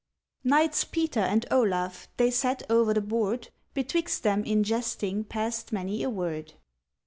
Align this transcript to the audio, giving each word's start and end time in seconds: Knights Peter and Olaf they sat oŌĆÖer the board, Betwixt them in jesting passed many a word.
Knights 0.43 0.83
Peter 0.83 1.19
and 1.19 1.45
Olaf 1.51 2.07
they 2.17 2.31
sat 2.31 2.63
oŌĆÖer 2.69 2.95
the 2.95 3.01
board, 3.01 3.49
Betwixt 3.75 4.23
them 4.23 4.43
in 4.43 4.63
jesting 4.63 5.23
passed 5.23 5.71
many 5.71 6.01
a 6.01 6.09
word. 6.09 6.53